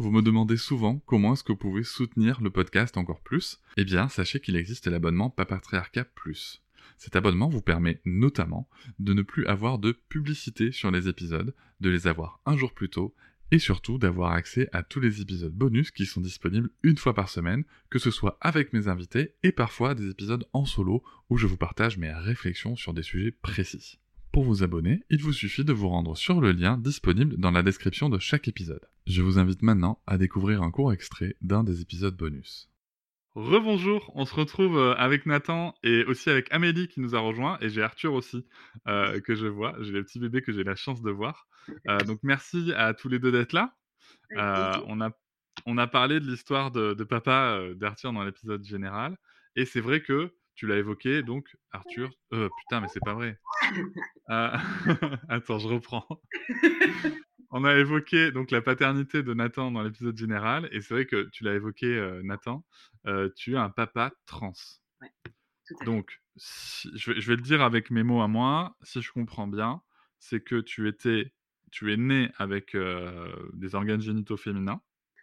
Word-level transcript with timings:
Vous 0.00 0.10
me 0.10 0.22
demandez 0.22 0.56
souvent 0.56 0.98
comment 1.04 1.34
est-ce 1.34 1.44
que 1.44 1.52
vous 1.52 1.58
pouvez 1.58 1.84
soutenir 1.84 2.40
le 2.40 2.48
podcast 2.48 2.96
encore 2.96 3.20
plus 3.20 3.60
Eh 3.76 3.84
bien, 3.84 4.08
sachez 4.08 4.40
qu'il 4.40 4.56
existe 4.56 4.86
l'abonnement 4.86 5.28
Papatriarcat 5.28 6.06
Plus. 6.06 6.62
Cet 6.96 7.16
abonnement 7.16 7.50
vous 7.50 7.60
permet 7.60 8.00
notamment 8.06 8.66
de 8.98 9.12
ne 9.12 9.20
plus 9.20 9.44
avoir 9.44 9.78
de 9.78 9.92
publicité 9.92 10.72
sur 10.72 10.90
les 10.90 11.06
épisodes, 11.06 11.54
de 11.80 11.90
les 11.90 12.06
avoir 12.06 12.40
un 12.46 12.56
jour 12.56 12.72
plus 12.72 12.88
tôt 12.88 13.14
et 13.50 13.58
surtout 13.58 13.98
d'avoir 13.98 14.32
accès 14.32 14.70
à 14.72 14.82
tous 14.82 15.00
les 15.00 15.20
épisodes 15.20 15.52
bonus 15.52 15.90
qui 15.90 16.06
sont 16.06 16.22
disponibles 16.22 16.70
une 16.82 16.96
fois 16.96 17.12
par 17.12 17.28
semaine, 17.28 17.64
que 17.90 17.98
ce 17.98 18.10
soit 18.10 18.38
avec 18.40 18.72
mes 18.72 18.88
invités 18.88 19.34
et 19.42 19.52
parfois 19.52 19.94
des 19.94 20.08
épisodes 20.08 20.48
en 20.54 20.64
solo 20.64 21.02
où 21.28 21.36
je 21.36 21.46
vous 21.46 21.58
partage 21.58 21.98
mes 21.98 22.10
réflexions 22.10 22.74
sur 22.74 22.94
des 22.94 23.02
sujets 23.02 23.32
précis. 23.32 23.98
Pour 24.32 24.44
vous 24.44 24.62
abonner, 24.62 25.02
il 25.10 25.20
vous 25.20 25.32
suffit 25.32 25.64
de 25.64 25.72
vous 25.72 25.88
rendre 25.88 26.16
sur 26.16 26.40
le 26.40 26.52
lien 26.52 26.78
disponible 26.78 27.36
dans 27.36 27.50
la 27.50 27.64
description 27.64 28.08
de 28.08 28.20
chaque 28.20 28.46
épisode. 28.46 28.86
Je 29.10 29.22
vous 29.22 29.40
invite 29.40 29.62
maintenant 29.62 30.00
à 30.06 30.18
découvrir 30.18 30.62
un 30.62 30.70
court 30.70 30.92
extrait 30.92 31.34
d'un 31.40 31.64
des 31.64 31.80
épisodes 31.80 32.16
bonus. 32.16 32.70
Rebonjour, 33.34 34.12
on 34.14 34.24
se 34.24 34.32
retrouve 34.32 34.78
euh, 34.78 34.94
avec 34.94 35.26
Nathan 35.26 35.74
et 35.82 36.04
aussi 36.04 36.30
avec 36.30 36.46
Amélie 36.52 36.86
qui 36.86 37.00
nous 37.00 37.16
a 37.16 37.18
rejoint 37.18 37.58
et 37.60 37.70
j'ai 37.70 37.82
Arthur 37.82 38.12
aussi 38.12 38.46
euh, 38.86 39.20
que 39.20 39.34
je 39.34 39.48
vois, 39.48 39.74
j'ai 39.80 39.94
les 39.94 40.04
petits 40.04 40.20
bébés 40.20 40.42
que 40.42 40.52
j'ai 40.52 40.62
la 40.62 40.76
chance 40.76 41.02
de 41.02 41.10
voir. 41.10 41.48
Euh, 41.88 41.98
donc 42.06 42.20
merci 42.22 42.72
à 42.76 42.94
tous 42.94 43.08
les 43.08 43.18
deux 43.18 43.32
d'être 43.32 43.52
là. 43.52 43.74
on, 44.36 45.00
a, 45.00 45.10
on 45.66 45.76
a 45.76 45.88
parlé 45.88 46.20
de 46.20 46.30
l'histoire 46.30 46.70
de, 46.70 46.94
de, 46.94 47.02
papa 47.02 47.58
d'Arthur 47.74 48.12
dans 48.12 48.22
l'épisode 48.22 48.62
général 48.62 49.16
et 49.56 49.64
c'est 49.64 49.80
vrai 49.80 50.02
que 50.02 50.32
tu 50.54 50.68
l'as 50.68 50.76
évoqué 50.76 51.24
donc 51.24 51.48
Arthur, 51.72 52.10
putain 52.30 52.80
mais 52.80 52.86
c'est 52.86 53.04
pas 53.04 53.14
vrai. 53.14 53.40
Attends, 54.28 55.58
je 55.58 55.66
reprends. 55.66 56.06
On 57.50 57.64
a 57.64 57.76
évoqué 57.76 58.30
donc 58.30 58.50
la 58.50 58.62
paternité 58.62 59.22
de 59.22 59.34
Nathan 59.34 59.70
dans 59.70 59.82
l'épisode 59.82 60.16
général, 60.16 60.68
et 60.72 60.80
c'est 60.80 60.94
vrai 60.94 61.06
que 61.06 61.28
tu 61.30 61.44
l'as 61.44 61.54
évoqué, 61.54 61.86
euh, 61.86 62.22
Nathan. 62.22 62.64
Euh, 63.06 63.28
tu 63.36 63.54
es 63.54 63.56
un 63.56 63.70
papa 63.70 64.12
trans. 64.26 64.52
Ouais, 65.00 65.10
donc, 65.84 66.20
je, 66.36 67.12
vais, 67.12 67.36
le 67.36 67.42
dire 67.42 67.62
avec 67.62 67.90
mes 67.90 68.02
mots 68.02 68.22
à 68.22 68.28
moi. 68.28 68.76
Si 68.82 69.00
je 69.02 69.12
comprends 69.12 69.46
bien, 69.46 69.82
c'est 70.18 70.42
que 70.42 70.60
tu 70.60 70.88
étais, 70.88 71.32
tu 71.70 71.92
es 71.92 71.96
né 71.96 72.30
avec 72.38 72.74
euh, 72.74 73.32
des 73.52 73.74
organes 73.74 74.00
génitaux 74.00 74.36
féminins. 74.36 74.80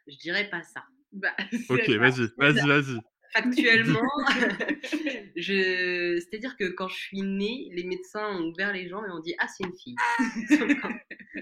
Je 0.08 0.18
dirais 0.18 0.50
pas 0.50 0.64
ça. 0.64 0.84
Bah, 1.14 1.34
ok, 1.70 1.90
vas-y, 1.92 2.28
vas-y, 2.38 2.68
vas-y 2.68 3.00
factuellement, 3.34 4.02
je... 5.36 6.20
c'est-à-dire 6.20 6.56
que 6.58 6.66
quand 6.66 6.88
je 6.88 6.96
suis 6.96 7.22
née, 7.22 7.70
les 7.72 7.84
médecins 7.84 8.28
ont 8.38 8.50
ouvert 8.50 8.74
les 8.74 8.88
jambes 8.88 9.06
et 9.08 9.12
ont 9.12 9.20
dit 9.20 9.36
Ah, 9.40 9.48
c'est 9.48 9.64
une 9.66 9.76
fille. 9.78 9.96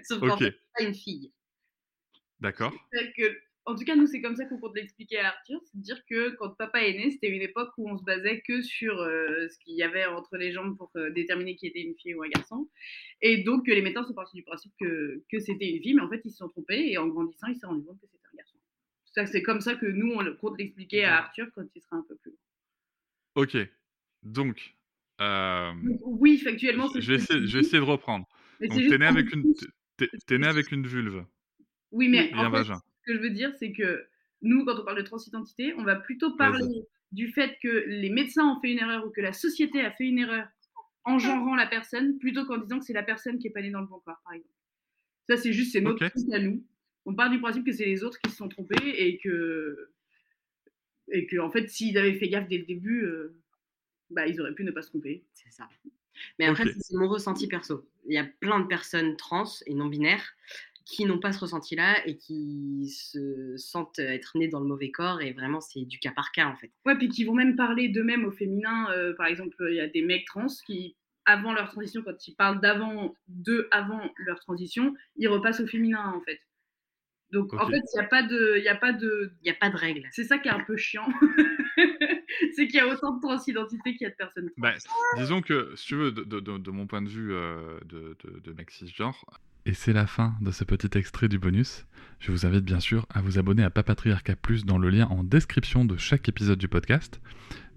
Sauf 0.03 0.19
qu'en 0.19 0.37
fait, 0.37 0.45
c'est 0.45 0.83
pas 0.83 0.89
une 0.89 0.95
fille. 0.95 1.31
D'accord. 2.39 2.73
En 3.67 3.75
tout 3.75 3.83
cas, 3.83 3.95
nous, 3.95 4.05
c'est 4.05 4.21
comme 4.21 4.35
ça 4.35 4.45
qu'on 4.45 4.59
compte 4.59 4.75
l'expliquer 4.75 5.17
à 5.17 5.29
Arthur. 5.29 5.59
C'est 5.63 5.77
à 5.77 5.81
dire 5.81 6.05
que 6.05 6.35
quand 6.35 6.49
papa 6.51 6.83
est 6.83 6.93
né, 6.93 7.09
c'était 7.09 7.29
une 7.29 7.41
époque 7.41 7.71
où 7.77 7.89
on 7.89 7.97
se 7.97 8.03
basait 8.03 8.41
que 8.41 8.61
sur 8.61 8.99
euh, 8.99 9.47
ce 9.49 9.57
qu'il 9.57 9.73
y 9.73 9.81
avait 9.81 10.05
entre 10.05 10.37
les 10.37 10.51
jambes 10.51 10.77
pour 10.77 10.91
euh, 10.95 11.09
déterminer 11.09 11.55
qui 11.55 11.65
était 11.65 11.81
une 11.81 11.95
fille 11.95 12.13
ou 12.13 12.21
un 12.21 12.29
garçon. 12.29 12.69
Et 13.23 13.43
donc, 13.43 13.67
les 13.67 13.81
médecins 13.81 14.03
sont 14.03 14.13
partis 14.13 14.35
du 14.35 14.43
principe 14.43 14.71
que, 14.79 15.23
que 15.31 15.39
c'était 15.39 15.67
une 15.67 15.81
fille, 15.81 15.95
mais 15.95 16.03
en 16.03 16.09
fait, 16.09 16.21
ils 16.25 16.29
se 16.29 16.37
sont 16.37 16.49
trompés. 16.49 16.91
Et 16.91 16.99
en 16.99 17.07
grandissant, 17.07 17.47
ils 17.47 17.55
se 17.55 17.61
sont 17.61 17.69
rendus 17.69 17.85
compte 17.85 17.99
que 17.99 18.05
c'était 18.05 18.27
un 18.33 18.37
garçon. 18.37 19.31
C'est 19.31 19.41
comme 19.41 19.61
ça 19.61 19.73
que 19.73 19.87
nous, 19.87 20.13
on 20.13 20.35
compte 20.35 20.59
l'expliquer 20.59 21.05
à 21.05 21.17
Arthur 21.17 21.47
quand 21.55 21.65
il 21.73 21.81
sera 21.81 21.95
un 21.95 22.05
peu 22.07 22.15
plus 22.17 22.31
grand. 22.31 23.41
Ok. 23.43 23.57
Donc. 24.21 24.75
Euh, 25.21 25.71
oui, 26.03 26.37
factuellement, 26.37 26.87
Je 26.93 27.13
vais, 27.13 27.15
essayer, 27.15 27.47
je 27.47 27.53
vais 27.53 27.61
essayer 27.61 27.79
de 27.79 27.83
reprendre. 27.83 28.27
Donc, 28.59 28.77
t'es 28.77 28.97
né, 28.97 29.05
avec 29.05 29.33
une, 29.33 29.53
es, 29.99 30.37
né 30.37 30.47
avec 30.47 30.71
une 30.71 30.85
vulve. 30.85 31.25
Oui, 31.91 32.09
mais 32.09 32.33
en 32.33 32.51
fait, 32.51 32.63
ce 32.63 33.05
que 33.05 33.15
je 33.15 33.19
veux 33.19 33.29
dire, 33.29 33.53
c'est 33.57 33.71
que 33.71 34.05
nous, 34.41 34.65
quand 34.65 34.79
on 34.79 34.85
parle 34.85 34.97
de 34.97 35.07
transidentité, 35.07 35.73
on 35.77 35.83
va 35.83 35.95
plutôt 35.95 36.35
parler 36.35 36.83
du 37.11 37.29
fait 37.29 37.57
que 37.61 37.85
les 37.87 38.09
médecins 38.09 38.45
ont 38.45 38.59
fait 38.61 38.71
une 38.71 38.79
erreur 38.79 39.05
ou 39.05 39.09
que 39.09 39.21
la 39.21 39.33
société 39.33 39.81
a 39.81 39.91
fait 39.91 40.05
une 40.05 40.19
erreur 40.19 40.47
en 41.05 41.19
genrant 41.19 41.55
la 41.55 41.67
personne, 41.67 42.17
plutôt 42.17 42.45
qu'en 42.45 42.57
disant 42.57 42.79
que 42.79 42.85
c'est 42.85 42.93
la 42.93 43.03
personne 43.03 43.37
qui 43.37 43.47
est 43.47 43.51
pas 43.51 43.61
née 43.61 43.69
dans 43.69 43.81
le 43.81 43.87
bon 43.87 43.99
corps, 43.99 44.19
par 44.23 44.33
exemple. 44.33 44.53
Ça, 45.29 45.37
c'est 45.37 45.53
juste, 45.53 45.71
c'est 45.71 45.81
notre 45.81 46.07
truc 46.07 46.33
à 46.33 46.39
nous 46.39 46.63
on 47.05 47.13
part 47.13 47.29
du 47.29 47.39
principe 47.39 47.65
que 47.65 47.71
c'est 47.71 47.85
les 47.85 48.03
autres 48.03 48.19
qui 48.19 48.31
se 48.31 48.37
sont 48.37 48.49
trompés 48.49 48.75
et 48.83 49.17
que, 49.19 49.91
et 51.11 51.27
que 51.27 51.37
en 51.37 51.51
fait, 51.51 51.69
s'ils 51.69 51.97
avaient 51.97 52.15
fait 52.15 52.29
gaffe 52.29 52.47
dès 52.47 52.57
le 52.57 52.65
début, 52.65 53.03
euh, 53.03 53.39
bah, 54.09 54.27
ils 54.27 54.39
auraient 54.41 54.55
pu 54.55 54.63
ne 54.63 54.71
pas 54.71 54.81
se 54.81 54.89
tromper. 54.89 55.23
C'est 55.33 55.51
ça. 55.51 55.69
Mais 56.39 56.45
après, 56.45 56.65
c'est 56.79 56.95
mon 56.95 57.07
ressenti 57.07 57.47
perso. 57.47 57.87
Il 58.07 58.13
y 58.13 58.17
a 58.17 58.25
plein 58.39 58.59
de 58.59 58.67
personnes 58.67 59.15
trans 59.17 59.45
et 59.65 59.73
non 59.73 59.87
binaires 59.87 60.35
qui 60.85 61.05
n'ont 61.05 61.19
pas 61.19 61.31
ce 61.31 61.39
ressenti-là 61.39 62.07
et 62.07 62.15
qui 62.15 62.89
se 62.89 63.57
sentent 63.57 63.97
être 63.97 64.37
nées 64.37 64.47
dans 64.47 64.59
le 64.59 64.67
mauvais 64.67 64.91
corps 64.91 65.19
et 65.21 65.33
vraiment 65.33 65.59
c'est 65.59 65.81
du 65.81 65.97
cas 65.97 66.11
par 66.11 66.31
cas 66.31 66.45
en 66.45 66.55
fait. 66.55 66.71
Ouais, 66.85 66.95
puis 66.95 67.09
qui 67.09 67.23
vont 67.23 67.33
même 67.33 67.55
parler 67.55 67.89
d'eux-mêmes 67.89 68.25
au 68.25 68.31
féminin. 68.31 68.91
Euh, 68.91 69.13
par 69.15 69.25
exemple, 69.25 69.55
il 69.69 69.75
y 69.75 69.79
a 69.79 69.87
des 69.87 70.03
mecs 70.03 70.25
trans 70.25 70.45
qui, 70.65 70.95
avant 71.25 71.53
leur 71.53 71.71
transition, 71.71 72.03
quand 72.03 72.27
ils 72.27 72.35
parlent 72.35 72.61
d'avant, 72.61 73.15
d'eux 73.27 73.67
avant 73.71 74.01
leur 74.17 74.39
transition, 74.39 74.93
ils 75.17 75.27
repassent 75.27 75.59
au 75.59 75.67
féminin 75.67 76.13
en 76.15 76.21
fait. 76.21 76.39
Donc 77.31 77.53
en 77.53 77.67
fait, 77.67 77.81
il 77.93 77.99
n'y 77.99 78.05
a 78.05 78.07
pas 78.07 78.21
de, 78.21 78.57
il 78.59 78.67
a 78.67 78.75
pas 78.75 78.93
de, 78.93 79.31
il 79.43 79.49
a 79.49 79.55
pas 79.55 79.71
de 79.71 79.75
règles. 79.75 80.07
C'est 80.11 80.23
ça 80.23 80.37
qui 80.37 80.47
est 80.47 80.51
un 80.51 80.63
peu 80.63 80.77
chiant, 80.77 81.07
c'est 82.55 82.67
qu'il 82.67 82.75
y 82.75 82.79
a 82.79 82.87
autant 82.87 83.15
de 83.15 83.21
transidentité 83.21 83.95
qu'il 83.95 84.05
y 84.05 84.07
a 84.07 84.09
de 84.09 84.15
personnes. 84.15 84.49
Bah, 84.57 84.73
disons 85.17 85.41
que, 85.41 85.73
si 85.75 85.87
tu 85.87 85.95
veux, 85.95 86.11
de, 86.11 86.71
mon 86.71 86.87
point 86.87 87.01
de 87.01 87.09
vue 87.09 87.33
euh, 87.33 87.79
de, 87.85 88.17
de, 88.43 88.53
mec 88.53 88.71
cisgenre, 88.71 89.25
et 89.67 89.73
c'est 89.73 89.93
la 89.93 90.05
fin 90.05 90.35
de 90.41 90.51
ce 90.51 90.63
petit 90.63 90.95
extrait 90.95 91.27
du 91.27 91.39
bonus. 91.39 91.85
Je 92.19 92.31
vous 92.31 92.45
invite 92.45 92.63
bien 92.63 92.79
sûr 92.79 93.07
à 93.09 93.21
vous 93.21 93.39
abonner 93.39 93.63
à 93.63 93.71
Papatriarca 93.71 94.35
Plus 94.35 94.63
dans 94.63 94.77
le 94.77 94.91
lien 94.91 95.07
en 95.07 95.23
description 95.23 95.85
de 95.85 95.97
chaque 95.97 96.29
épisode 96.29 96.59
du 96.59 96.67
podcast. 96.67 97.19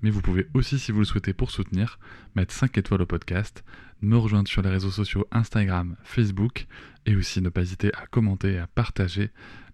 Mais 0.03 0.11
vous 0.11 0.21
pouvez 0.21 0.47
aussi, 0.53 0.79
si 0.79 0.93
vous 0.93 0.99
le 0.99 1.05
souhaitez 1.07 1.33
pour 1.33 1.51
soutenir, 1.51 1.99
mettre 2.37 2.53
5 2.53 2.77
étoiles 2.77 3.03
au 3.03 3.07
podcast, 3.07 3.65
me 4.03 4.17
rejoindre 4.17 4.49
sur 4.49 4.61
les 4.61 4.69
réseaux 4.69 4.91
sociaux 4.91 5.27
Instagram, 5.33 5.97
Facebook, 6.05 6.67
et 7.07 7.17
aussi 7.17 7.41
ne 7.41 7.49
pas 7.49 7.63
hésiter 7.63 7.91
à 7.95 8.07
commenter 8.07 8.53
et 8.53 8.59
à 8.59 8.67
partager 8.67 9.31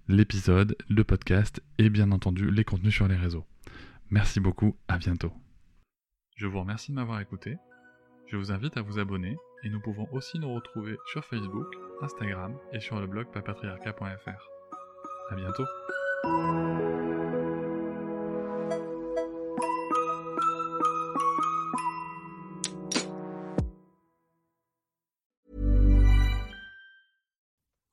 l'épisode, 0.06 0.76
le 0.88 1.02
podcast 1.02 1.62
et 1.78 1.90
bien 1.90 2.12
entendu 2.12 2.50
les 2.50 2.64
contenus 2.64 2.94
sur 2.94 3.08
les 3.08 3.16
réseaux. 3.16 3.44
Merci 4.14 4.38
beaucoup, 4.38 4.76
à 4.86 4.96
bientôt. 4.96 5.32
Je 6.36 6.46
vous 6.46 6.60
remercie 6.60 6.92
de 6.92 6.94
m'avoir 6.94 7.20
écouté. 7.20 7.56
Je 8.28 8.36
vous 8.36 8.52
invite 8.52 8.76
à 8.76 8.80
vous 8.80 9.00
abonner 9.00 9.36
et 9.64 9.68
nous 9.68 9.80
pouvons 9.80 10.06
aussi 10.12 10.38
nous 10.38 10.54
retrouver 10.54 10.96
sur 11.10 11.24
Facebook, 11.24 11.66
Instagram 12.00 12.56
et 12.72 12.78
sur 12.78 13.00
le 13.00 13.08
blog 13.08 13.26
papatriarca.fr. 13.32 14.50
À 15.30 15.34
bientôt. 15.34 16.63